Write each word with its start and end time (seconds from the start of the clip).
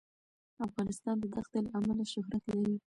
افغانستان 0.65 1.15
د 1.19 1.23
دښتې 1.33 1.59
له 1.65 1.69
امله 1.77 2.03
شهرت 2.13 2.43
لري. 2.55 2.75